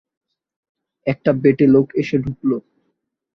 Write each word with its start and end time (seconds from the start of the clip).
একটা 1.07 1.31
বেঁটে 1.41 1.65
লোক 1.67 1.87
এসে 2.01 2.17
ঢুকল। 2.17 2.51